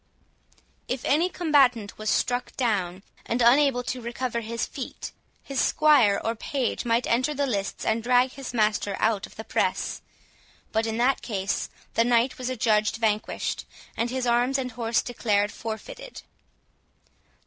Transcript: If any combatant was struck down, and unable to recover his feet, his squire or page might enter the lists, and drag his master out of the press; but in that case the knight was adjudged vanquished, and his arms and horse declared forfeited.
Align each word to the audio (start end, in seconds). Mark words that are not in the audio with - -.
If 0.87 1.05
any 1.05 1.29
combatant 1.29 1.99
was 1.99 2.09
struck 2.09 2.57
down, 2.57 3.03
and 3.23 3.39
unable 3.39 3.83
to 3.83 4.01
recover 4.01 4.39
his 4.41 4.65
feet, 4.65 5.11
his 5.43 5.61
squire 5.61 6.19
or 6.25 6.33
page 6.33 6.85
might 6.85 7.05
enter 7.05 7.35
the 7.35 7.45
lists, 7.45 7.85
and 7.85 8.01
drag 8.01 8.31
his 8.31 8.51
master 8.51 8.95
out 8.99 9.27
of 9.27 9.35
the 9.35 9.43
press; 9.43 10.01
but 10.71 10.87
in 10.87 10.97
that 10.97 11.21
case 11.21 11.69
the 11.93 12.03
knight 12.03 12.39
was 12.39 12.49
adjudged 12.49 12.95
vanquished, 12.95 13.67
and 13.95 14.09
his 14.09 14.25
arms 14.25 14.57
and 14.57 14.71
horse 14.71 15.03
declared 15.03 15.51
forfeited. 15.51 16.23